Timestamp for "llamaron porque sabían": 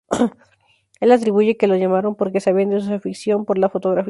1.75-2.69